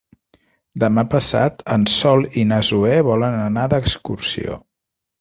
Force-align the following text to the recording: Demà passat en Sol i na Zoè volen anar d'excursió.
Demà 0.83 1.03
passat 1.11 1.61
en 1.77 1.85
Sol 1.97 2.27
i 2.45 2.49
na 2.55 2.61
Zoè 2.73 2.99
volen 3.13 3.39
anar 3.47 3.71
d'excursió. 3.75 4.63